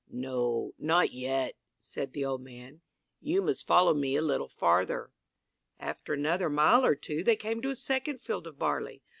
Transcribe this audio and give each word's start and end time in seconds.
"No, 0.09 0.71
not 0.79 1.13
yet," 1.13 1.57
said 1.79 2.13
the 2.13 2.25
old 2.25 2.41
man. 2.41 2.81
"You 3.21 3.39
must 3.43 3.67
follow 3.67 3.93
me 3.93 4.15
a 4.15 4.21
little 4.23 4.47
farther." 4.47 5.11
After 5.79 6.15
another 6.15 6.49
mile 6.49 6.83
or 6.83 6.95
two 6.95 7.21
they 7.23 7.35
came 7.35 7.61
to 7.61 7.69
a 7.69 7.75
second 7.75 8.19
field 8.19 8.47
of 8.47 8.57
barley. 8.57 9.03